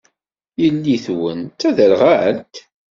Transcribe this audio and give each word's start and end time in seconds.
Yelli-twen 0.61 1.39
d 1.47 1.51
taderɣalt? 1.59 2.55